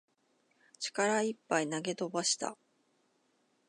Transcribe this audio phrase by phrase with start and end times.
[0.79, 2.57] 力いっぱい投げ飛ばした